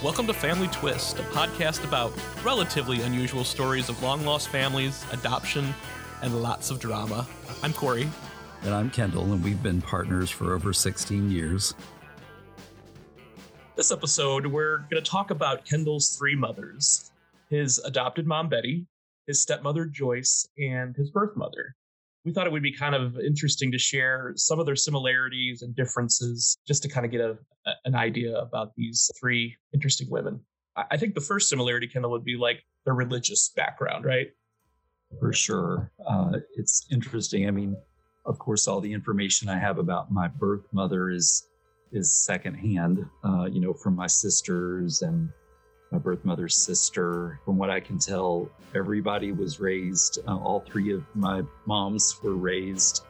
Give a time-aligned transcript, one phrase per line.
[0.00, 2.12] Welcome to Family Twist, a podcast about
[2.44, 5.74] relatively unusual stories of long lost families, adoption,
[6.22, 7.26] and lots of drama.
[7.64, 8.08] I'm Corey.
[8.62, 11.74] And I'm Kendall, and we've been partners for over 16 years.
[13.74, 17.10] This episode, we're going to talk about Kendall's three mothers
[17.50, 18.86] his adopted mom, Betty,
[19.26, 21.74] his stepmother, Joyce, and his birth mother
[22.24, 25.74] we thought it would be kind of interesting to share some of their similarities and
[25.74, 30.40] differences just to kind of get a, a, an idea about these three interesting women.
[30.76, 34.28] I, I think the first similarity, Kendall, would be like their religious background, right?
[35.20, 35.90] For sure.
[36.06, 37.48] Uh, it's interesting.
[37.48, 37.76] I mean,
[38.26, 41.46] of course, all the information I have about my birth mother is
[41.90, 45.30] is secondhand, uh, you know, from my sisters and
[45.90, 47.40] my birth mother's sister.
[47.44, 52.36] From what I can tell, everybody was raised, uh, all three of my moms were
[52.36, 53.04] raised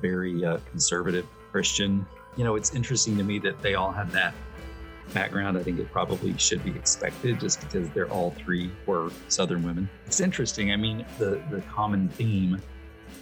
[0.00, 2.06] very uh, conservative Christian.
[2.36, 4.34] You know, it's interesting to me that they all had that
[5.12, 5.56] background.
[5.56, 9.88] I think it probably should be expected just because they're all three were Southern women.
[10.06, 10.72] It's interesting.
[10.72, 12.60] I mean, the, the common theme,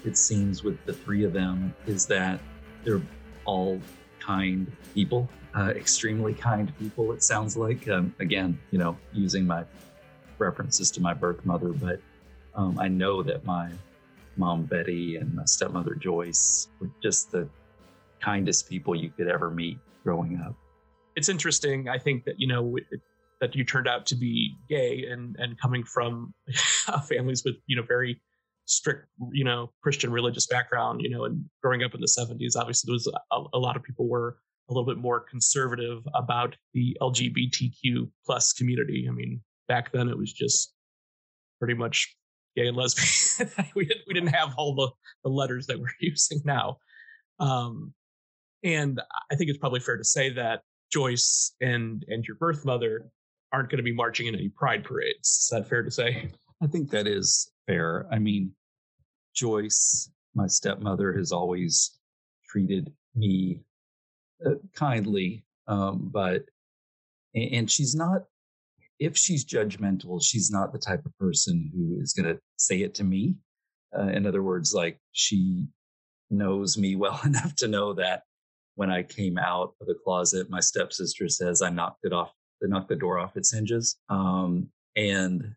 [0.04, 2.40] it seems, with the three of them is that
[2.84, 3.02] they're
[3.44, 3.80] all
[4.18, 7.88] kind people uh, extremely kind people, it sounds like.
[7.88, 9.64] Um, again, you know, using my
[10.38, 12.00] references to my birth mother, but
[12.54, 13.70] um, I know that my
[14.36, 17.48] mom, Betty, and my stepmother, Joyce, were just the
[18.20, 20.54] kindest people you could ever meet growing up.
[21.16, 23.00] It's interesting, I think, that, you know, it,
[23.40, 26.32] that you turned out to be gay and, and coming from
[27.08, 28.20] families with, you know, very
[28.66, 32.88] strict, you know, Christian religious background, you know, and growing up in the 70s, obviously
[32.88, 34.36] there was a, a lot of people were
[34.72, 39.06] a little bit more conservative about the LGBTQ plus community.
[39.08, 40.72] I mean, back then it was just
[41.58, 42.14] pretty much
[42.56, 43.50] gay and lesbian.
[43.74, 44.90] we didn't we didn't have all the,
[45.24, 46.78] the letters that we're using now.
[47.38, 47.92] Um,
[48.64, 49.00] and
[49.30, 50.62] I think it's probably fair to say that
[50.92, 53.10] Joyce and and your birth mother
[53.52, 55.28] aren't going to be marching in any pride parades.
[55.42, 56.30] Is that fair to say?
[56.62, 58.06] I think that is fair.
[58.10, 58.52] I mean,
[59.34, 61.98] Joyce, my stepmother, has always
[62.48, 63.60] treated me
[64.46, 66.44] uh, kindly, um, but
[67.34, 68.24] and she's not.
[68.98, 72.94] If she's judgmental, she's not the type of person who is going to say it
[72.96, 73.34] to me.
[73.96, 75.66] Uh, in other words, like she
[76.30, 78.22] knows me well enough to know that
[78.74, 82.32] when I came out of the closet, my stepsister says I knocked it off,
[82.62, 83.96] I knocked the door off its hinges.
[84.08, 85.54] Um, and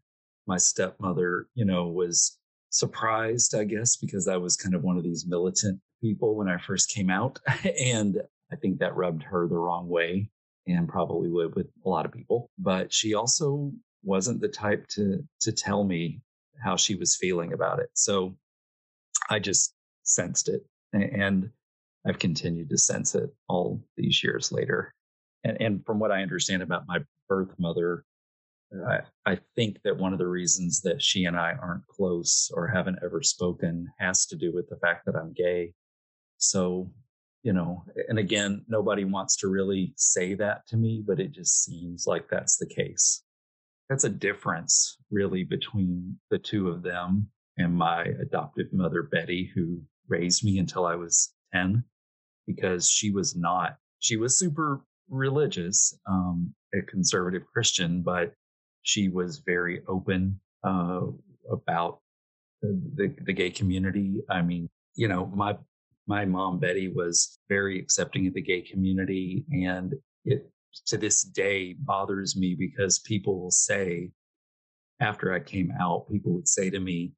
[0.47, 2.37] my stepmother, you know, was
[2.69, 6.57] surprised, I guess, because I was kind of one of these militant people when I
[6.57, 7.39] first came out.
[7.79, 10.29] and I think that rubbed her the wrong way
[10.67, 12.49] and probably would with a lot of people.
[12.57, 13.71] But she also
[14.03, 16.21] wasn't the type to to tell me
[16.63, 17.89] how she was feeling about it.
[17.93, 18.37] So
[19.29, 19.73] I just
[20.03, 21.49] sensed it and
[22.07, 24.93] I've continued to sense it all these years later.
[25.43, 28.05] And, and from what I understand about my birth mother,
[28.87, 32.67] I, I think that one of the reasons that she and I aren't close or
[32.67, 35.73] haven't ever spoken has to do with the fact that I'm gay.
[36.37, 36.91] So
[37.45, 41.63] you know, and again, nobody wants to really say that to me, but it just
[41.63, 43.21] seems like that's the case.
[43.87, 47.27] That's a difference really between the two of them
[47.59, 51.83] and my adoptive mother, Betty, who raised me until I was 10,
[52.47, 58.33] because she was not, she was super religious, um, a conservative Christian, but
[58.81, 61.01] she was very open uh,
[61.51, 61.99] about
[62.63, 64.23] the, the, the gay community.
[64.31, 65.57] I mean, you know, my
[66.07, 69.93] my mom Betty was very accepting of the gay community, and
[70.25, 70.49] it
[70.87, 74.11] to this day bothers me because people will say
[74.99, 77.13] after I came out, people would say to me,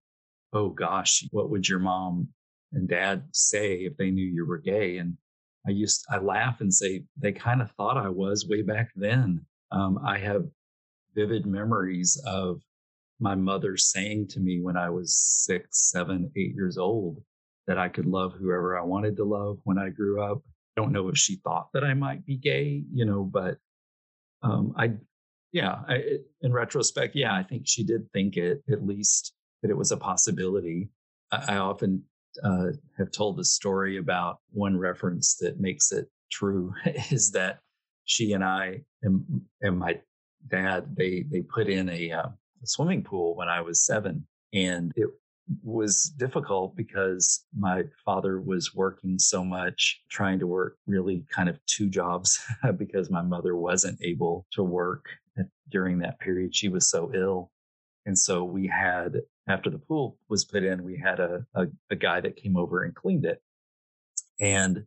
[0.53, 2.29] "Oh gosh, what would your mom
[2.73, 5.17] and dad say if they knew you were gay?" And
[5.67, 9.45] I used I laugh and say they kind of thought I was way back then.
[9.71, 10.45] Um, I have
[11.13, 12.61] vivid memories of
[13.19, 17.21] my mother saying to me when I was six, seven, eight years old,
[17.67, 20.41] that I could love whoever I wanted to love when I grew up.
[20.75, 23.57] I don't know if she thought that I might be gay, you know, but
[24.41, 24.93] um, I,
[25.51, 29.77] yeah, I, in retrospect, yeah, I think she did think it, at least that it
[29.77, 30.89] was a possibility.
[31.31, 32.03] I, I often
[32.43, 36.73] uh, have told the story about one reference that makes it true
[37.11, 37.59] is that
[38.05, 39.99] she and I and, and my
[40.47, 42.27] dad, they, they put in a, uh,
[42.63, 45.07] a swimming pool when I was seven and it
[45.63, 51.57] was difficult because my father was working so much, trying to work really kind of
[51.65, 52.39] two jobs
[52.77, 55.05] because my mother wasn't able to work
[55.69, 56.55] during that period.
[56.55, 57.51] She was so ill.
[58.05, 61.95] And so we had, after the pool was put in, we had a, a, a
[61.95, 63.41] guy that came over and cleaned it.
[64.39, 64.85] And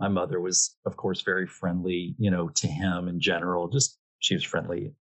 [0.00, 3.68] my mother was, of course, very friendly, you know, to him in general.
[3.68, 4.92] Just she was friendly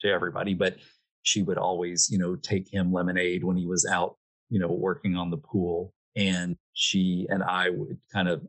[0.00, 0.76] to everybody, but
[1.22, 4.16] she would always, you know, take him lemonade when he was out,
[4.50, 5.94] you know, working on the pool.
[6.16, 8.42] And she and I would kind of,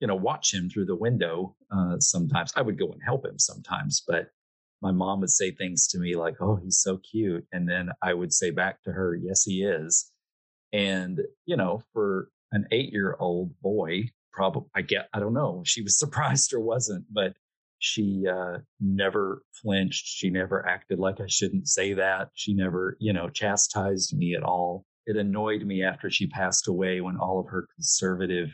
[0.00, 1.56] you know, watch him through the window.
[1.70, 4.28] Uh, sometimes I would go and help him sometimes, but
[4.82, 8.12] my mom would say things to me like, "Oh, he's so cute," and then I
[8.14, 10.12] would say back to her, "Yes, he is."
[10.72, 15.98] And you know, for an eight-year-old boy, probably I get I don't know, she was
[16.04, 17.34] surprised or wasn't, but
[17.78, 20.06] she uh, never flinched.
[20.06, 22.30] She never acted like I shouldn't say that.
[22.34, 24.84] She never, you know, chastised me at all.
[25.06, 28.50] It annoyed me after she passed away when all of her conservative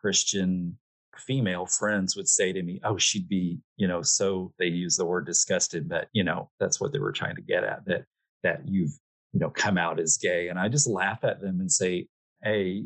[0.00, 0.78] Christian
[1.16, 5.04] female friends would say to me, Oh, she'd be, you know, so they use the
[5.04, 8.04] word disgusted, but you know, that's what they were trying to get at that,
[8.42, 8.92] that you've,
[9.32, 10.48] you know, come out as gay.
[10.48, 12.06] And I just laugh at them and say,
[12.42, 12.84] Hey,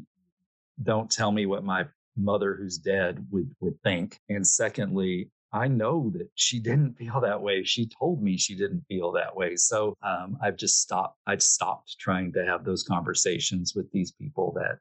[0.82, 1.86] don't tell me what my
[2.16, 4.18] mother who's dead would, would think.
[4.28, 7.62] And secondly, I know that she didn't feel that way.
[7.64, 9.56] She told me she didn't feel that way.
[9.56, 11.18] So um, I've just stopped.
[11.26, 14.78] I've stopped trying to have those conversations with these people that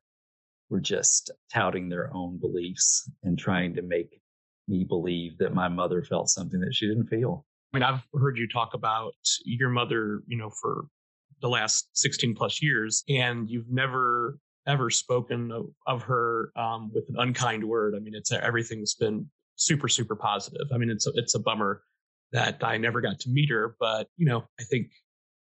[0.69, 4.19] were just touting their own beliefs and trying to make
[4.67, 7.45] me believe that my mother felt something that she didn't feel.
[7.73, 9.13] I mean, I've heard you talk about
[9.43, 10.85] your mother, you know, for
[11.41, 17.07] the last 16 plus years, and you've never ever spoken of, of her um, with
[17.09, 17.93] an unkind word.
[17.95, 20.67] I mean, it's everything's been super, super positive.
[20.73, 21.81] I mean, it's a, it's a bummer
[22.31, 24.87] that I never got to meet her, but you know, I think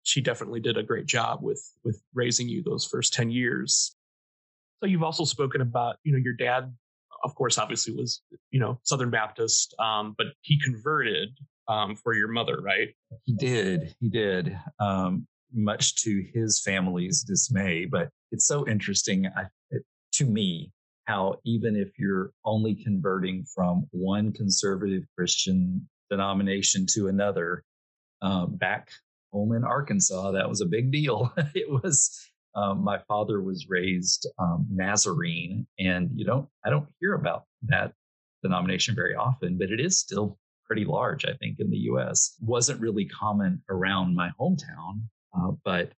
[0.04, 3.96] she definitely did a great job with with raising you those first 10 years
[4.80, 6.74] so you've also spoken about, you know, your dad,
[7.24, 11.30] of course, obviously was, you know, Southern Baptist, um, but he converted
[11.68, 12.90] um, for your mother, right?
[13.26, 13.94] He did.
[14.00, 14.58] He did.
[14.80, 20.72] Um, much to his family's dismay, but it's so interesting I, it, to me
[21.10, 27.64] how even if you're only converting from one conservative Christian denomination to another,
[28.22, 28.90] uh, back
[29.34, 31.34] home in Arkansas, that was a big deal.
[31.56, 37.16] it was um, my father was raised um, Nazarene, and you don't I don't hear
[37.16, 37.94] about that
[38.44, 42.36] denomination very often, but it is still pretty large, I think, in the U.S.
[42.40, 45.02] wasn't really common around my hometown,
[45.36, 45.92] uh, but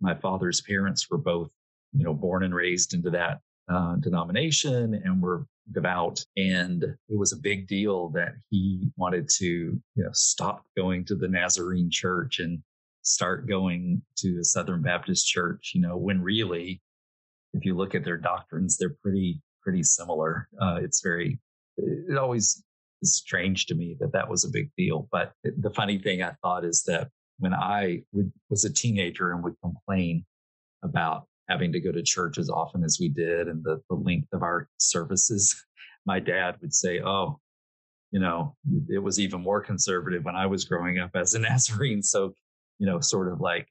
[0.00, 1.50] my father's parents were both,
[1.92, 6.24] you know, born and raised into that uh, denomination and were devout.
[6.36, 11.14] And it was a big deal that he wanted to, you know, stop going to
[11.14, 12.62] the Nazarene church and
[13.02, 16.80] start going to a Southern Baptist church, you know, when really,
[17.54, 20.48] if you look at their doctrines, they're pretty, pretty similar.
[20.60, 21.38] Uh, it's very,
[21.76, 22.62] it always
[23.02, 25.08] is strange to me that that was a big deal.
[25.10, 29.42] But the funny thing I thought is that when I would, was a teenager and
[29.44, 30.24] would complain
[30.82, 34.28] about having to go to church as often as we did and the, the length
[34.32, 35.64] of our services,
[36.06, 37.40] my dad would say, Oh,
[38.10, 38.56] you know,
[38.88, 42.02] it was even more conservative when I was growing up as a Nazarene.
[42.02, 42.34] So
[42.78, 43.68] you know, sort of like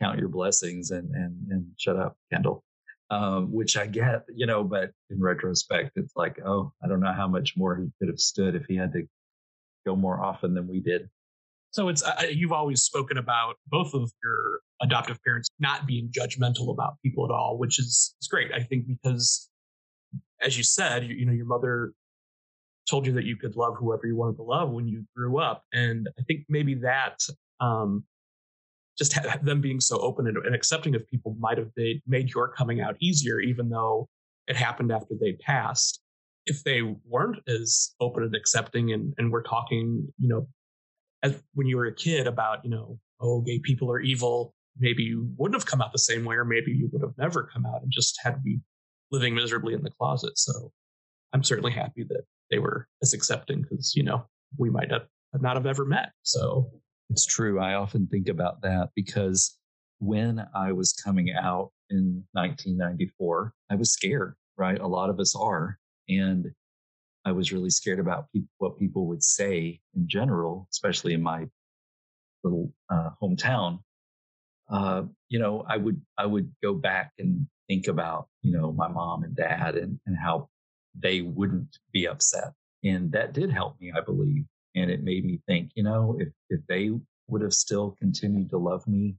[0.00, 2.64] count your blessings and and and shut up, Kendall.
[3.10, 7.14] Um, which I get, you know, but in retrospect, it's like, oh, I don't know
[7.14, 9.08] how much more he could have stood if he had to
[9.86, 11.08] go more often than we did.
[11.70, 16.70] So it's uh, you've always spoken about both of your adoptive parents not being judgmental
[16.72, 18.50] about people at all, which is, great.
[18.54, 19.48] I think because,
[20.40, 21.92] as you said, you, you know, your mother
[22.88, 25.62] told you that you could love whoever you wanted to love when you grew up,
[25.72, 27.20] and I think maybe that
[27.60, 28.04] um,
[28.98, 32.30] just ha- them being so open and, and, accepting of people might have made, made
[32.30, 34.08] your coming out easier, even though
[34.46, 36.00] it happened after they passed.
[36.46, 40.48] If they weren't as open and accepting, and, and we're talking, you know,
[41.22, 45.02] as when you were a kid about, you know, oh, gay people are evil, maybe
[45.02, 47.66] you wouldn't have come out the same way, or maybe you would have never come
[47.66, 48.60] out and just had to be
[49.10, 50.38] living miserably in the closet.
[50.38, 50.70] So
[51.32, 54.24] I'm certainly happy that they were as accepting because, you know,
[54.56, 55.06] we might have
[55.40, 56.10] not have ever met.
[56.22, 56.70] So
[57.10, 57.60] it's true.
[57.60, 59.56] I often think about that because
[59.98, 64.78] when I was coming out in 1994, I was scared, right?
[64.78, 65.78] A lot of us are.
[66.08, 66.46] And
[67.28, 71.46] I was really scared about pe- what people would say in general, especially in my
[72.42, 73.80] little uh, hometown.
[74.70, 78.88] Uh, you know, I would I would go back and think about you know my
[78.88, 80.48] mom and dad and and how
[80.98, 84.44] they wouldn't be upset, and that did help me, I believe,
[84.74, 86.90] and it made me think, you know, if, if they
[87.28, 89.16] would have still continued to love me,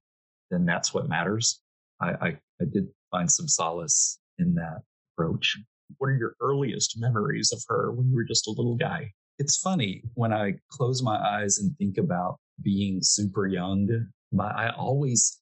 [0.49, 1.61] then that's what matters.
[2.01, 2.27] I, I,
[2.61, 4.81] I did find some solace in that
[5.13, 5.57] approach.
[5.97, 9.11] What are your earliest memories of her when you were just a little guy?
[9.37, 13.87] It's funny when I close my eyes and think about being super young.
[14.31, 15.39] My, I always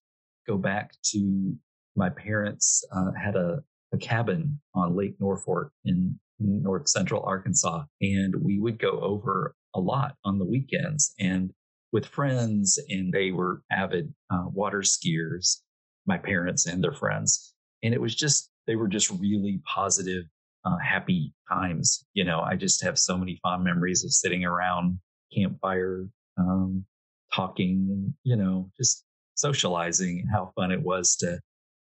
[0.48, 1.56] go back to
[1.96, 3.62] my parents uh, had a,
[3.92, 7.84] a cabin on Lake Norfork in north central Arkansas.
[8.02, 11.52] And we would go over a lot on the weekends and
[11.92, 15.62] with friends, and they were avid uh, water skiers,
[16.06, 17.54] my parents and their friends.
[17.82, 20.26] And it was just, they were just really positive,
[20.68, 22.06] uh, happy times.
[22.14, 25.00] You know, I just have so many fond memories of sitting around
[25.34, 26.08] campfire,
[26.38, 26.86] um,
[27.34, 29.04] talking and, you know, just
[29.36, 31.40] socializing and how fun it was to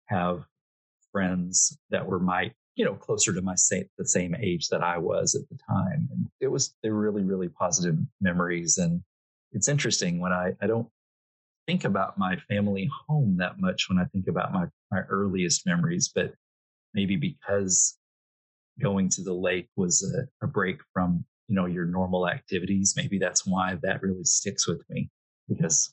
[0.07, 0.45] have
[1.13, 4.99] friends that were my you know closer to my same the same age that I
[4.99, 9.03] was at the time and it was they were really really positive memories and
[9.53, 10.89] it's interesting when I I don't
[11.67, 16.11] think about my family home that much when I think about my my earliest memories
[16.15, 16.33] but
[16.95, 17.98] maybe because
[18.81, 22.95] going to the lake was a, a break from you know your normal activities.
[22.97, 25.11] Maybe that's why that really sticks with me
[25.49, 25.93] because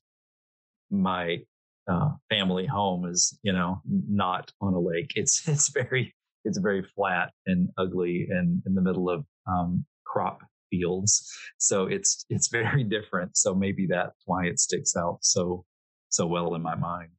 [0.91, 1.39] my
[1.87, 5.13] uh, family home is you know not on a lake.
[5.15, 6.13] It's it's very
[6.43, 11.31] it's very flat and ugly and in the middle of um, crop fields.
[11.57, 13.37] So it's it's very different.
[13.37, 15.65] So maybe that's why it sticks out so
[16.09, 17.09] so well in my mind.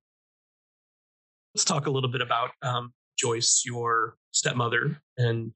[1.54, 5.52] Let's talk a little bit about um, joyce your stepmother and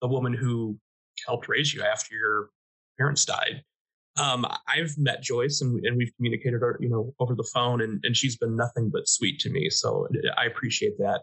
[0.00, 0.78] the woman who
[1.26, 2.50] helped raise you after your
[2.98, 3.62] parents died
[4.18, 8.16] um, I've met Joyce and, and we've communicated, you know, over the phone, and, and
[8.16, 9.68] she's been nothing but sweet to me.
[9.68, 11.22] So I appreciate that.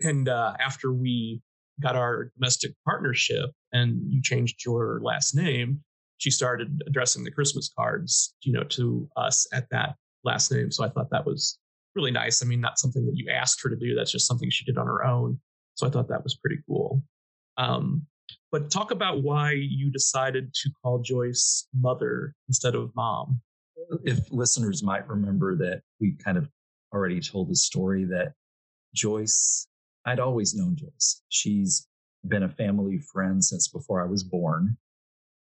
[0.00, 1.40] And uh, after we
[1.80, 5.80] got our domestic partnership and you changed your last name,
[6.18, 9.94] she started addressing the Christmas cards, you know, to us at that
[10.24, 10.70] last name.
[10.70, 11.58] So I thought that was
[11.94, 12.42] really nice.
[12.42, 13.94] I mean, not something that you asked her to do.
[13.94, 15.38] That's just something she did on her own.
[15.74, 17.02] So I thought that was pretty cool.
[17.56, 18.06] Um,
[18.50, 23.40] but talk about why you decided to call Joyce mother instead of mom.
[24.04, 26.48] If listeners might remember that we kind of
[26.92, 28.34] already told the story that
[28.94, 29.66] Joyce,
[30.04, 31.22] I'd always known Joyce.
[31.30, 31.86] She's
[32.26, 34.76] been a family friend since before I was born.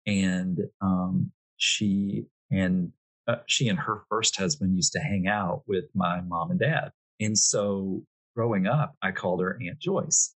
[0.07, 2.93] And um, she and
[3.31, 6.91] uh, she and her first husband used to hang out with my mom and dad.
[7.21, 8.03] And so
[8.35, 10.35] growing up, I called her Aunt Joyce.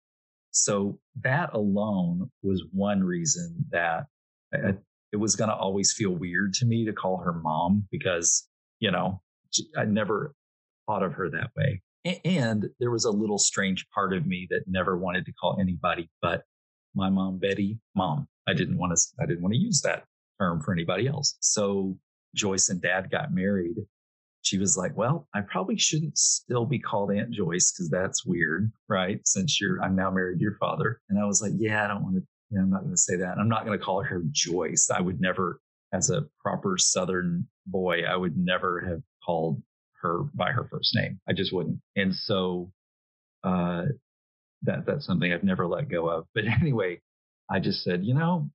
[0.50, 4.06] So that alone was one reason that
[4.52, 4.74] I,
[5.12, 8.48] it was going to always feel weird to me to call her mom because,
[8.80, 9.20] you know,
[9.76, 10.34] I never
[10.86, 11.82] thought of her that way.
[12.24, 16.10] And there was a little strange part of me that never wanted to call anybody
[16.20, 16.42] but
[16.94, 18.28] my mom, Betty, mom.
[18.46, 20.04] I didn't want to, I didn't want to use that
[20.38, 21.36] term for anybody else.
[21.40, 21.96] So
[22.34, 23.76] Joyce and dad got married
[24.42, 28.72] she was like, well, I probably shouldn't still be called Aunt Joyce because that's weird,
[28.88, 29.20] right?
[29.24, 31.00] Since you're, I'm now married to your father.
[31.08, 33.00] And I was like, yeah, I don't want to, you know, I'm not going to
[33.00, 33.38] say that.
[33.38, 34.90] I'm not going to call her Joyce.
[34.92, 35.60] I would never,
[35.92, 39.62] as a proper Southern boy, I would never have called
[40.02, 41.20] her by her first name.
[41.28, 41.78] I just wouldn't.
[41.94, 42.72] And so,
[43.44, 43.84] uh,
[44.62, 46.26] that, that's something I've never let go of.
[46.34, 47.00] But anyway,
[47.48, 48.50] I just said, you know,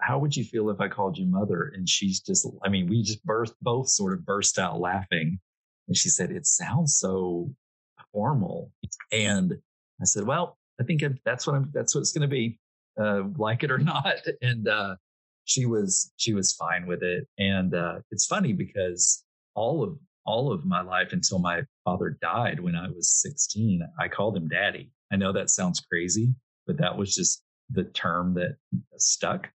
[0.00, 1.72] how would you feel if I called you mother?
[1.74, 3.20] And she's just, I mean, we just
[3.60, 5.38] both sort of burst out laughing.
[5.88, 7.50] And she said, it sounds so
[8.12, 8.70] formal.
[9.10, 9.52] And
[10.00, 12.58] I said, well, I think that's what I'm, that's what it's going to be,
[13.00, 14.16] uh, like it or not.
[14.40, 14.96] And, uh,
[15.44, 17.26] she was, she was fine with it.
[17.38, 22.60] And, uh, it's funny because all of, all of my life until my father died
[22.60, 24.92] when I was 16, I called him daddy.
[25.12, 26.32] I know that sounds crazy,
[26.66, 28.56] but that was just the term that
[28.96, 29.50] stuck.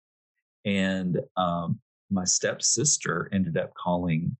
[0.67, 1.79] And um,
[2.11, 4.37] my stepsister ended up calling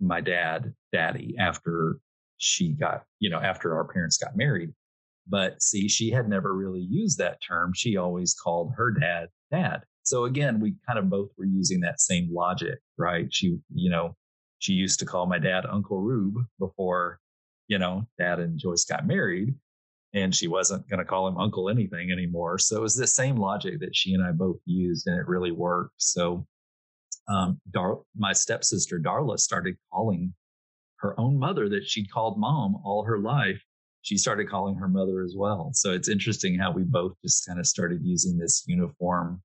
[0.00, 1.98] my dad daddy after
[2.36, 4.72] she got, you know, after our parents got married.
[5.26, 7.72] But see, she had never really used that term.
[7.74, 9.82] She always called her dad dad.
[10.02, 13.26] So again, we kind of both were using that same logic, right?
[13.30, 14.16] She, you know,
[14.58, 17.20] she used to call my dad Uncle Rube before,
[17.68, 19.54] you know, dad and Joyce got married
[20.14, 22.58] and she wasn't going to call him uncle anything anymore.
[22.58, 25.52] So it was the same logic that she and I both used, and it really
[25.52, 25.94] worked.
[25.98, 26.46] So
[27.28, 30.34] um, Dar- my stepsister Darla started calling
[30.96, 33.62] her own mother that she'd called mom all her life.
[34.02, 35.70] She started calling her mother as well.
[35.74, 39.42] So it's interesting how we both just kind of started using this uniform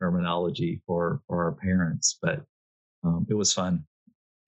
[0.00, 2.42] terminology for for our parents, but
[3.04, 3.84] um, it was fun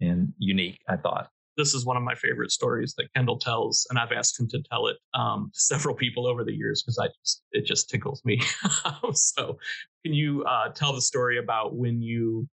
[0.01, 0.79] and unique.
[0.89, 4.41] I thought this is one of my favorite stories that Kendall tells, and I've asked
[4.41, 7.67] him to tell it um, to several people over the years because I just it
[7.67, 8.41] just tickles me.
[9.13, 9.59] so,
[10.05, 12.49] can you uh, tell the story about when you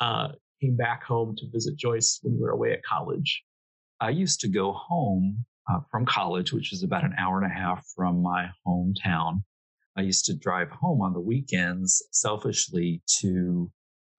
[0.00, 0.28] uh,
[0.62, 3.42] came back home to visit Joyce when you were away at college?
[4.00, 7.54] I used to go home uh, from college, which is about an hour and a
[7.54, 9.42] half from my hometown.
[9.96, 13.70] I used to drive home on the weekends selfishly to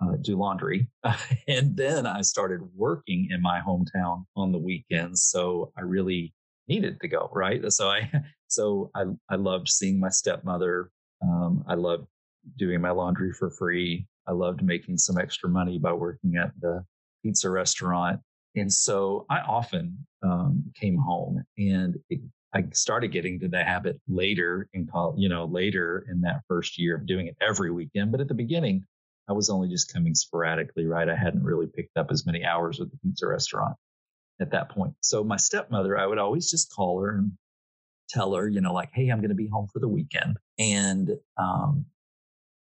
[0.02, 0.88] uh, do laundry.
[1.48, 5.24] and then I started working in my hometown on the weekends.
[5.24, 6.34] So I really
[6.68, 7.62] needed to go, right?
[7.72, 8.12] So I,
[8.48, 12.08] so I, I loved seeing my stepmother Um, I loved
[12.58, 14.08] doing my laundry for free.
[14.28, 16.84] I loved making some extra money by working at the
[17.24, 18.20] pizza restaurant.
[18.56, 22.22] And so I often um, came home and it,
[22.54, 26.80] I started getting to the habit later in college, you know, later in that first
[26.80, 28.12] year of doing it every weekend.
[28.12, 28.86] But at the beginning,
[29.27, 31.10] I was only just coming sporadically, right?
[31.10, 33.75] I hadn't really picked up as many hours at the pizza restaurant
[34.39, 34.94] at that point.
[35.01, 37.32] So my stepmother, I would always just call her and
[38.10, 40.38] tell her, you know, like, hey, I'm going to be home for the weekend.
[40.60, 41.86] And, um,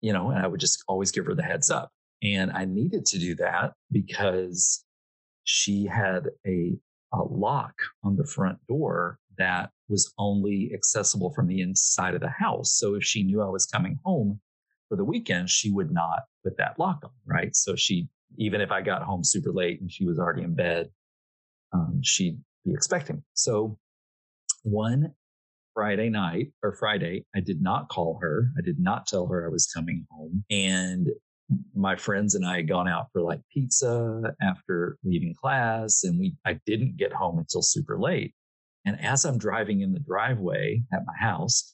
[0.01, 1.91] you know, and I would just always give her the heads up.
[2.21, 4.83] And I needed to do that because
[5.43, 6.73] she had a,
[7.13, 12.29] a lock on the front door that was only accessible from the inside of the
[12.29, 12.73] house.
[12.73, 14.39] So if she knew I was coming home
[14.87, 17.55] for the weekend, she would not put that lock on, right?
[17.55, 18.07] So she,
[18.37, 20.89] even if I got home super late and she was already in bed,
[21.73, 23.17] um, she'd be expecting.
[23.17, 23.21] Me.
[23.33, 23.77] So
[24.63, 25.13] one
[25.73, 28.49] Friday night or Friday, I did not call her.
[28.57, 30.43] I did not tell her I was coming home.
[30.49, 31.09] And
[31.75, 36.35] my friends and I had gone out for like pizza after leaving class and we
[36.45, 38.33] I didn't get home until super late.
[38.85, 41.73] And as I'm driving in the driveway at my house,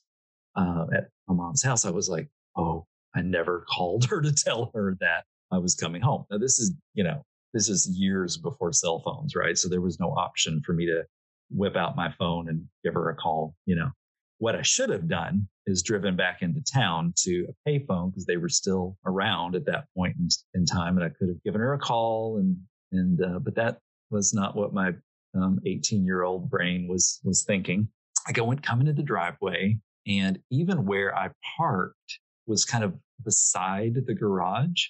[0.56, 2.86] uh, at my mom's house, I was like, oh,
[3.20, 6.26] I never called her to tell her that I was coming home.
[6.32, 7.24] Now, this is, you know,
[7.54, 9.58] this is years before cell phones, right?
[9.58, 11.04] So there was no option for me to
[11.50, 13.90] whip out my phone and give her a call, you know.
[14.38, 18.38] What I should have done is driven back into town to a payphone because they
[18.38, 21.74] were still around at that point in, in, time, and I could have given her
[21.74, 22.38] a call.
[22.38, 22.56] And
[22.94, 24.94] and uh, but that was not what my
[25.36, 27.90] 18 um, year old brain was was thinking.
[28.28, 32.94] I go and come into the driveway, and even where I parked was kind of
[33.24, 34.88] beside the garage,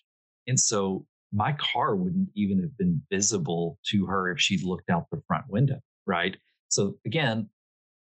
[0.48, 5.07] and so my car wouldn't even have been visible to her if she'd looked out
[5.12, 6.36] the front window, right?
[6.69, 7.50] So again,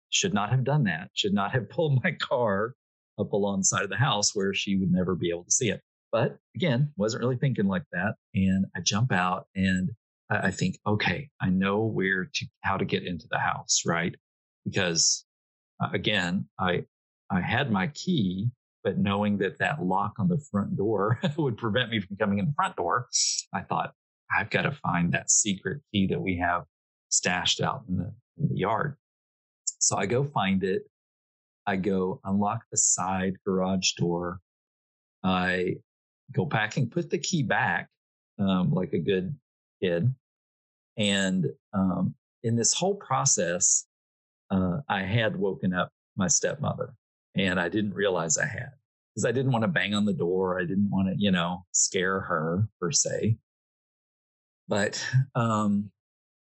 [0.09, 2.75] should not have done that, should not have pulled my car
[3.19, 5.81] up alongside of the house where she would never be able to see it.
[6.11, 8.15] But again, wasn't really thinking like that.
[8.35, 9.89] And I jump out and
[10.29, 14.15] I think, okay, I know where to, how to get into the house, right?
[14.63, 15.25] Because
[15.91, 16.85] again, I,
[17.31, 18.49] I had my key,
[18.83, 22.47] but knowing that that lock on the front door would prevent me from coming in
[22.47, 23.07] the front door,
[23.53, 23.93] I thought,
[24.35, 26.63] I've got to find that secret key that we have
[27.09, 28.95] stashed out in the, in the yard.
[29.79, 30.83] So I go find it.
[31.65, 34.39] I go unlock the side garage door.
[35.23, 35.75] I
[36.31, 37.89] go back and put the key back,
[38.39, 39.35] um, like a good
[39.81, 40.13] kid.
[40.97, 43.85] And um, in this whole process,
[44.51, 46.93] uh, I had woken up my stepmother,
[47.35, 48.71] and I didn't realize I had
[49.13, 50.59] because I didn't want to bang on the door.
[50.59, 53.37] I didn't want to, you know, scare her per se.
[54.67, 55.03] But
[55.35, 55.91] um,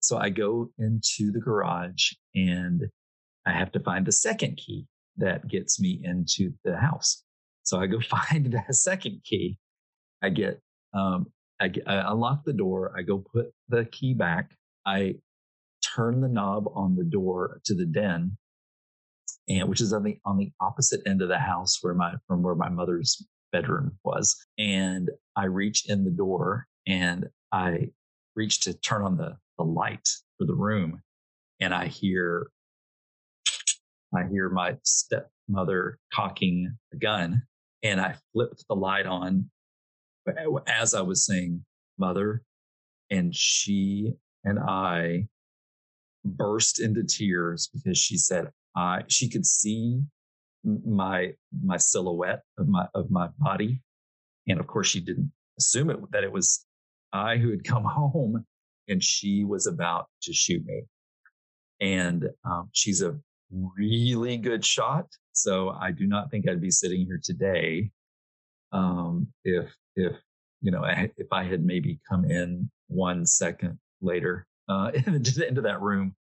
[0.00, 2.82] so I go into the garage and
[3.46, 7.22] I have to find the second key that gets me into the house.
[7.62, 8.00] So I go
[8.30, 9.58] find a second key.
[10.22, 10.60] I get,
[10.94, 11.26] um,
[11.60, 12.94] I, get, I unlock the door.
[12.96, 14.52] I go put the key back.
[14.86, 15.16] I
[15.94, 18.36] turn the knob on the door to the den,
[19.48, 22.42] and which is on the on the opposite end of the house where my from
[22.42, 24.36] where my mother's bedroom was.
[24.58, 27.90] And I reach in the door and I
[28.34, 31.02] reach to turn on the the light for the room,
[31.60, 32.48] and I hear
[34.14, 37.42] I hear my stepmother cocking a gun
[37.82, 39.50] and I flipped the light on
[40.66, 41.64] as I was saying,
[41.98, 42.42] mother,
[43.10, 45.26] and she and I
[46.24, 50.02] burst into tears because she said, I, she could see
[50.64, 51.32] my,
[51.64, 53.82] my silhouette of my, of my body.
[54.48, 56.64] And of course she didn't assume it, that it was
[57.12, 58.44] I who had come home
[58.88, 60.82] and she was about to shoot me.
[61.80, 63.18] And um, she's a
[63.50, 65.06] really good shot.
[65.32, 67.90] So I do not think I'd be sitting here today
[68.72, 70.16] um, if if
[70.60, 75.80] you know if I had maybe come in one second later uh, into, into that
[75.80, 76.14] room.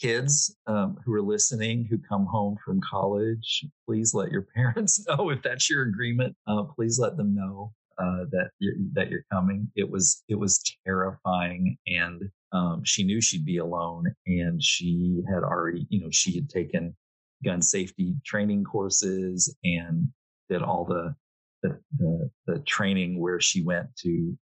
[0.00, 5.30] Kids um, who are listening, who come home from college, please let your parents know
[5.30, 6.34] if that's your agreement.
[6.46, 9.70] Uh, please let them know uh, that you're, that you're coming.
[9.76, 15.42] It was it was terrifying, and um, she knew she'd be alone, and she had
[15.42, 16.96] already, you know, she had taken
[17.44, 20.08] gun safety training courses and
[20.48, 21.14] did all the
[21.62, 24.36] the, the, the training where she went to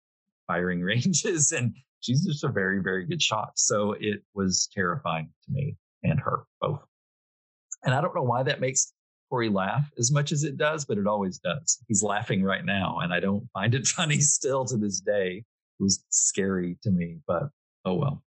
[0.46, 3.52] firing ranges, and she's just a very very good shot.
[3.56, 6.82] So it was terrifying to me and her both.
[7.84, 8.94] And I don't know why that makes
[9.30, 11.84] Corey laugh as much as it does, but it always does.
[11.88, 15.44] He's laughing right now, and I don't find it funny still to this day.
[15.80, 17.50] It was scary to me, but
[17.86, 18.24] oh well,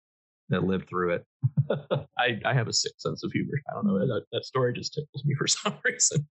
[0.48, 1.26] that lived through it.
[2.18, 3.60] I, I have a sick sense of humor.
[3.70, 3.98] I don't know.
[3.98, 6.26] That, that story just tickles me for some reason.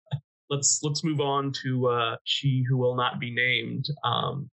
[0.48, 3.86] let's let's move on to uh, she who will not be named.
[4.04, 4.48] Um,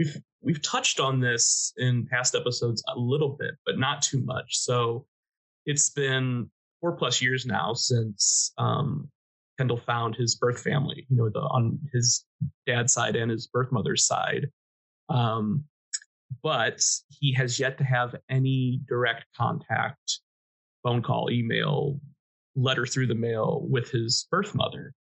[0.00, 4.56] we've we've touched on this in past episodes a little bit, but not too much.
[4.56, 5.06] So
[5.66, 9.08] it's been four plus years now since um,
[9.58, 11.06] Kendall found his birth family.
[11.10, 12.24] You know, the, on his
[12.66, 14.48] dad's side and his birth mother's side.
[15.10, 15.64] Um,
[16.42, 20.20] but he has yet to have any direct contact,
[20.82, 22.00] phone call, email,
[22.56, 24.94] letter through the mail with his birth mother.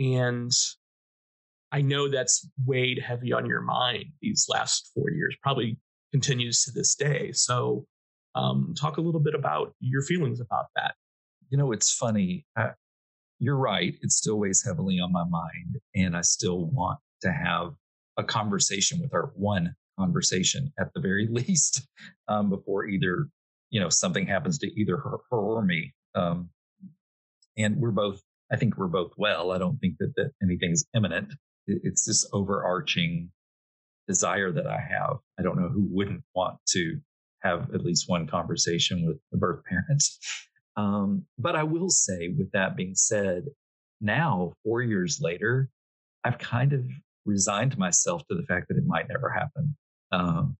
[0.00, 0.50] And
[1.72, 5.78] I know that's weighed heavy on your mind these last four years, probably
[6.12, 7.32] continues to this day.
[7.32, 7.86] So,
[8.34, 10.94] um, talk a little bit about your feelings about that.
[11.48, 12.46] You know, it's funny.
[12.58, 12.70] Uh,
[13.38, 13.94] you're right.
[14.02, 15.80] It still weighs heavily on my mind.
[15.94, 17.74] And I still want to have
[18.16, 21.86] a conversation with her, one conversation at the very least,
[22.28, 23.28] um, before either,
[23.70, 25.92] you know, something happens to either her, her or me.
[26.14, 26.50] Um,
[27.56, 29.50] and we're both, I think we're both well.
[29.50, 31.32] I don't think that, that anything's imminent
[31.66, 33.30] it's this overarching
[34.08, 35.18] desire that I have.
[35.38, 36.98] I don't know who wouldn't want to
[37.42, 40.18] have at least one conversation with the birth parents.
[40.76, 43.44] Um, but I will say, with that being said,
[44.00, 45.68] now, four years later,
[46.24, 46.84] I've kind of
[47.24, 49.76] resigned myself to the fact that it might never happen.
[50.10, 50.56] Um,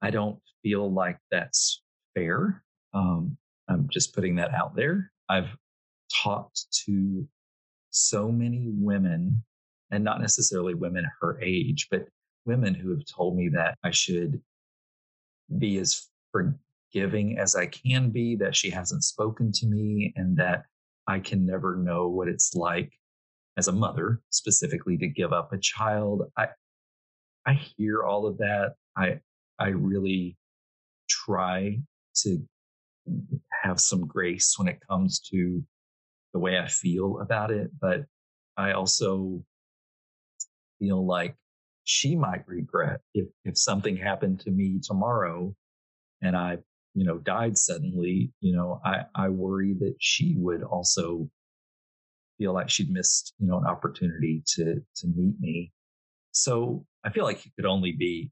[0.00, 1.82] I don't feel like that's
[2.14, 2.62] fair.
[2.92, 3.36] Um,
[3.68, 5.12] I'm just putting that out there.
[5.28, 5.56] I've
[6.22, 7.26] talked to
[7.90, 9.44] so many women
[9.92, 12.08] and not necessarily women her age, but
[12.46, 14.40] women who have told me that I should
[15.58, 20.64] be as forgiving as I can be, that she hasn't spoken to me, and that
[21.06, 22.92] I can never know what it's like
[23.56, 26.22] as a mother, specifically to give up a child.
[26.36, 26.48] I
[27.46, 28.74] I hear all of that.
[28.96, 29.20] I
[29.58, 30.36] I really
[31.08, 31.78] try
[32.22, 32.42] to
[33.62, 35.62] have some grace when it comes to
[36.32, 38.04] the way I feel about it, but
[38.56, 39.44] I also
[40.82, 41.36] feel like
[41.84, 45.54] she might regret if if something happened to me tomorrow
[46.20, 46.58] and I,
[46.94, 51.28] you know, died suddenly, you know, I, I worry that she would also
[52.38, 55.72] feel like she'd missed, you know, an opportunity to to meet me.
[56.32, 58.30] So I feel like it could only be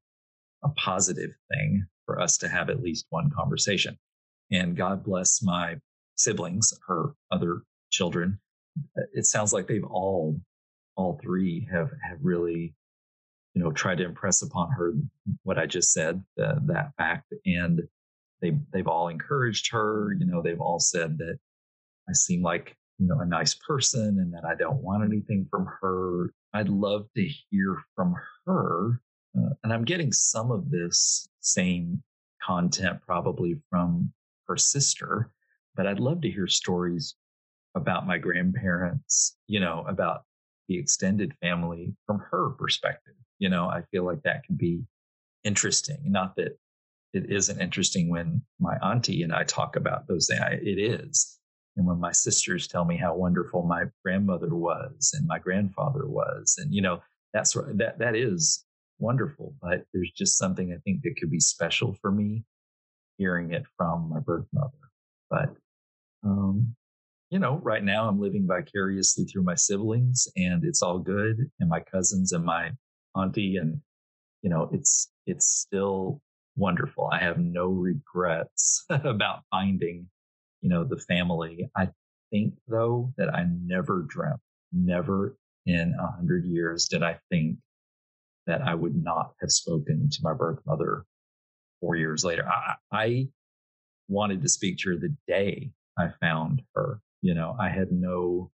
[0.64, 3.96] a positive thing for us to have at least one conversation.
[4.50, 5.76] And God bless my
[6.16, 8.40] siblings, her other children.
[8.98, 10.40] Uh, it sounds like they've all
[11.00, 12.74] all three have have really
[13.54, 14.92] you know tried to impress upon her
[15.42, 17.80] what I just said that fact and
[18.42, 21.38] they they've all encouraged her you know they've all said that
[22.08, 25.66] I seem like you know a nice person and that I don't want anything from
[25.80, 26.32] her.
[26.52, 28.14] I'd love to hear from
[28.46, 29.00] her
[29.38, 32.02] uh, and I'm getting some of this same
[32.42, 34.12] content probably from
[34.48, 35.30] her sister
[35.76, 37.14] but I'd love to hear stories
[37.74, 40.24] about my grandparents you know about
[40.70, 43.14] the extended family from her perspective.
[43.40, 44.84] You know, I feel like that can be
[45.42, 45.98] interesting.
[46.04, 46.56] Not that
[47.12, 50.40] it isn't interesting when my auntie and I talk about those things.
[50.62, 51.38] It is.
[51.76, 56.54] And when my sisters tell me how wonderful my grandmother was and my grandfather was,
[56.56, 57.02] and you know,
[57.32, 58.64] that's that that is
[59.00, 59.54] wonderful.
[59.60, 62.44] But there's just something I think that could be special for me
[63.18, 64.70] hearing it from my birth mother.
[65.28, 65.54] But
[66.22, 66.76] um,
[67.30, 71.70] you know, right now I'm living vicariously through my siblings and it's all good and
[71.70, 72.72] my cousins and my
[73.14, 73.80] auntie and
[74.42, 76.20] you know, it's it's still
[76.56, 77.08] wonderful.
[77.12, 80.08] I have no regrets about finding,
[80.60, 81.70] you know, the family.
[81.76, 81.90] I
[82.30, 84.40] think though that I never dreamt,
[84.72, 87.58] never in a hundred years did I think
[88.46, 91.04] that I would not have spoken to my birth mother
[91.80, 92.48] four years later.
[92.48, 93.28] I, I
[94.08, 98.50] wanted to speak to her the day I found her you know, I had no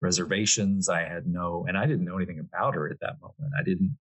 [0.00, 0.88] reservations.
[0.88, 3.52] I had no, and I didn't know anything about her at that moment.
[3.58, 3.96] I didn't,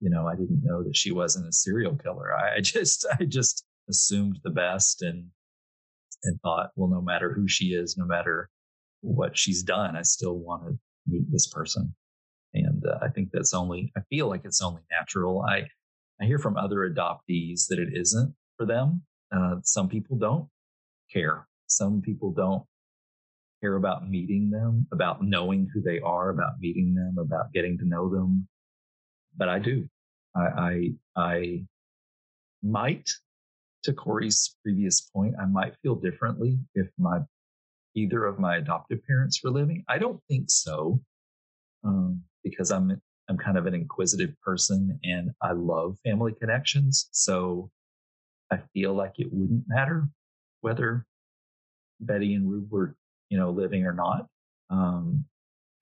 [0.00, 2.34] you know, I didn't know that she wasn't a serial killer.
[2.34, 5.26] I, I just, I just assumed the best and,
[6.24, 8.50] and thought, well, no matter who she is, no matter
[9.00, 11.94] what she's done, I still want to meet this person.
[12.54, 15.42] And uh, I think that's only, I feel like it's only natural.
[15.42, 15.64] I,
[16.20, 19.02] I hear from other adoptees that it isn't for them.
[19.30, 20.48] Uh, some people don't
[21.12, 21.46] care.
[21.66, 22.64] Some people don't
[23.66, 27.84] care about meeting them, about knowing who they are, about meeting them, about getting to
[27.84, 28.46] know them.
[29.36, 29.88] But I do.
[30.36, 31.64] I, I, I
[32.62, 33.10] might,
[33.84, 37.18] to Corey's previous point, I might feel differently if my
[37.96, 39.82] either of my adoptive parents were living.
[39.88, 41.00] I don't think so,
[41.84, 47.08] um, because I'm I'm kind of an inquisitive person and I love family connections.
[47.10, 47.70] So
[48.52, 50.08] I feel like it wouldn't matter
[50.60, 51.04] whether
[51.98, 52.94] Betty and Rube were
[53.28, 54.26] you know, living or not.
[54.70, 55.24] Um,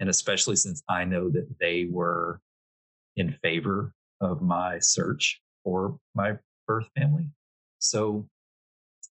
[0.01, 2.41] and especially since I know that they were
[3.17, 7.27] in favor of my search for my birth family.
[7.79, 8.27] So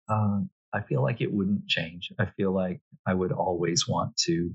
[0.10, 0.41] uh,
[0.74, 2.12] I feel like it wouldn't change.
[2.19, 4.54] I feel like I would always want to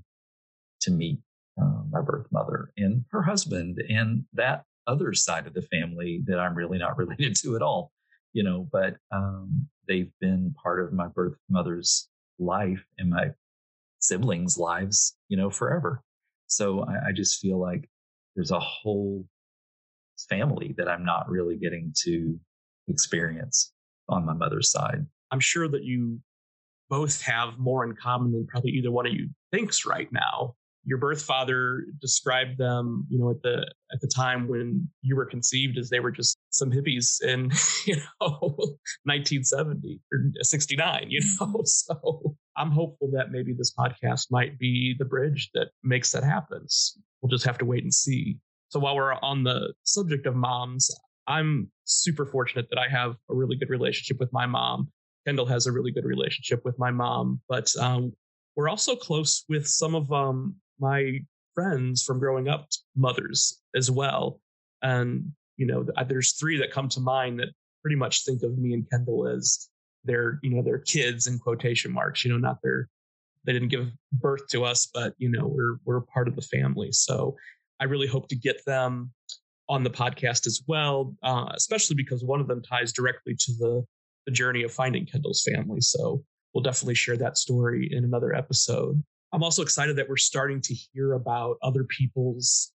[0.81, 1.19] to meet
[1.61, 6.38] uh, my birth mother and her husband and that other side of the family that
[6.38, 7.93] I'm really not related to at all,
[8.33, 8.69] you know.
[8.71, 13.31] But um, they've been part of my birth mother's life and my
[14.00, 16.02] siblings' lives, you know, forever.
[16.46, 17.88] So I, I just feel like
[18.37, 19.26] there's a whole
[20.28, 22.38] family that I'm not really getting to
[22.88, 23.72] experience
[24.08, 25.06] on my mother's side.
[25.30, 26.20] I'm sure that you
[26.88, 30.54] both have more in common than probably either one of you thinks right now.
[30.84, 35.26] Your birth father described them, you know, at the at the time when you were
[35.26, 37.50] conceived as they were just some hippies in,
[37.87, 38.38] you know,
[39.04, 41.62] 1970 or 69, you know.
[41.64, 46.66] So I'm hopeful that maybe this podcast might be the bridge that makes that happen.
[47.23, 48.38] We'll just have to wait and see.
[48.68, 50.90] So while we're on the subject of moms,
[51.27, 54.90] I'm super fortunate that I have a really good relationship with my mom.
[55.27, 58.12] Kendall has a really good relationship with my mom, but um,
[58.57, 61.21] we're also close with some of um, my
[61.55, 64.40] friends from growing up, mothers as well.
[64.83, 67.49] And you know, there's three that come to mind that
[67.83, 69.68] pretty much think of me and Kendall as
[70.09, 72.25] their, you know, their kids in quotation marks.
[72.25, 72.88] You know, not their,
[73.44, 76.90] they didn't give birth to us, but you know, we're we're part of the family.
[76.92, 77.37] So
[77.81, 79.12] I really hope to get them
[79.68, 83.85] on the podcast as well, uh, especially because one of them ties directly to the
[84.27, 85.81] the journey of finding Kendall's family.
[85.81, 89.03] So we'll definitely share that story in another episode.
[89.33, 92.73] I'm also excited that we're starting to hear about other people's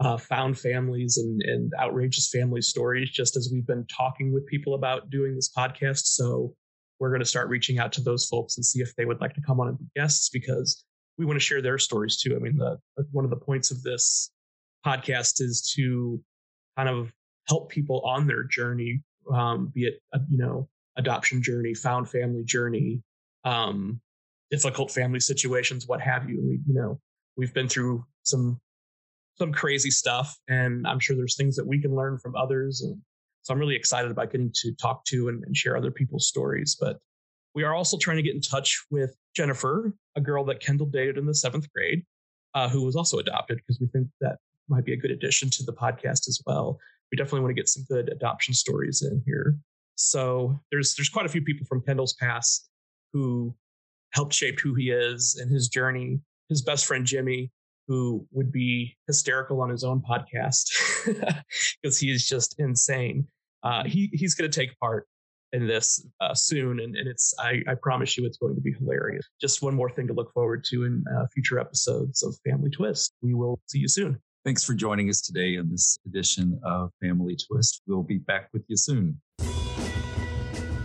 [0.00, 4.74] uh, found families and, and outrageous family stories, just as we've been talking with people
[4.74, 6.06] about doing this podcast.
[6.06, 6.54] So
[6.98, 9.34] we're going to start reaching out to those folks and see if they would like
[9.34, 10.84] to come on and be guests because
[11.18, 12.36] we want to share their stories too.
[12.36, 12.78] I mean, the
[13.12, 14.30] one of the points of this
[14.84, 16.22] podcast is to
[16.76, 17.12] kind of
[17.48, 22.42] help people on their journey, um, be it a, you know adoption journey, found family
[22.44, 23.02] journey,
[23.44, 24.00] um,
[24.50, 26.40] difficult family situations, what have you.
[26.42, 27.00] We, you know,
[27.36, 28.60] we've been through some
[29.38, 32.82] some crazy stuff, and I'm sure there's things that we can learn from others.
[32.82, 33.00] And
[33.46, 36.76] so I'm really excited about getting to talk to and, and share other people's stories.
[36.80, 36.98] But
[37.54, 41.16] we are also trying to get in touch with Jennifer, a girl that Kendall dated
[41.16, 42.04] in the seventh grade,
[42.54, 45.62] uh, who was also adopted because we think that might be a good addition to
[45.62, 46.76] the podcast as well.
[47.12, 49.56] We definitely want to get some good adoption stories in here.
[49.94, 52.68] So there's there's quite a few people from Kendall's past
[53.12, 53.54] who
[54.12, 56.18] helped shape who he is and his journey.
[56.48, 57.52] His best friend Jimmy,
[57.86, 60.64] who would be hysterical on his own podcast
[61.80, 63.28] because he is just insane.
[63.62, 65.06] Uh, he he's going to take part
[65.52, 68.72] in this uh, soon, and, and it's I, I promise you it's going to be
[68.72, 69.26] hilarious.
[69.40, 73.14] Just one more thing to look forward to in uh, future episodes of Family Twist.
[73.22, 74.18] We will see you soon.
[74.44, 77.82] Thanks for joining us today in this edition of Family Twist.
[77.86, 79.20] We'll be back with you soon.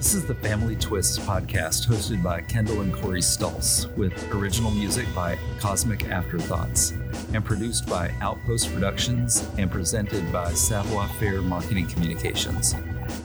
[0.01, 5.05] This is the Family Twists podcast hosted by Kendall and Corey Stults with original music
[5.13, 6.93] by Cosmic Afterthoughts
[7.35, 12.73] and produced by Outpost Productions and presented by Savoir Faire Marketing Communications.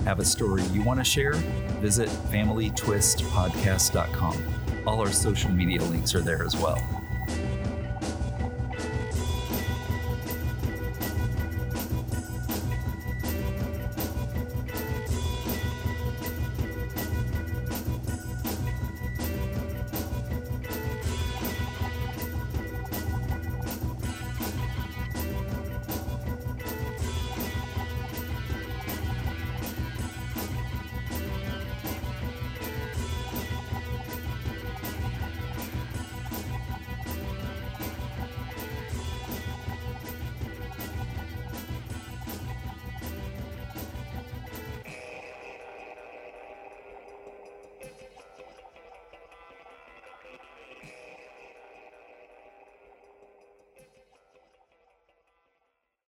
[0.04, 1.32] Have a story you want to share?
[1.80, 4.44] Visit FamilyTwistPodcast.com.
[4.86, 7.05] All our social media links are there as well.